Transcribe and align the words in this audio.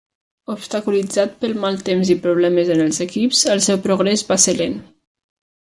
Obstaculitzat 0.53 1.35
pel 1.43 1.53
mal 1.65 1.77
temps 1.91 2.11
i 2.15 2.17
problemes 2.25 2.73
en 2.77 2.83
els 2.87 3.03
equips, 3.07 3.43
el 3.57 3.63
seu 3.69 3.81
progrés 3.87 4.25
va 4.33 4.39
ser 4.49 4.57
lent. 4.65 4.83